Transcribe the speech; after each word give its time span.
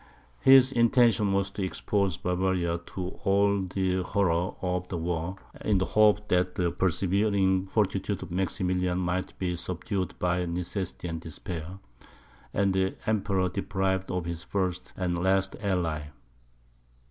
His 0.39 0.71
intention 0.71 1.31
was 1.31 1.51
to 1.51 1.63
expose 1.63 2.17
Bavaria 2.17 2.79
to 2.95 3.09
all 3.23 3.61
the 3.61 4.01
horrors 4.01 4.55
of 4.63 4.91
war, 4.93 5.35
in 5.63 5.77
the 5.77 5.85
hope 5.85 6.27
that 6.29 6.55
the 6.55 6.71
persevering 6.71 7.67
fortitude 7.67 8.23
of 8.23 8.31
Maximilian 8.31 8.97
might 8.97 9.37
be 9.37 9.55
subdued 9.55 10.17
by 10.17 10.47
necessity 10.47 11.07
and 11.07 11.21
despair, 11.21 11.77
and 12.51 12.73
the 12.73 12.95
Emperor 13.05 13.47
deprived 13.49 14.09
of 14.09 14.25
his 14.25 14.43
first 14.43 14.91
and 14.97 15.23
last 15.23 15.55
ally. 15.61 16.07